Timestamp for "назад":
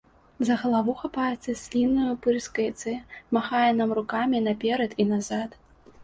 5.13-5.49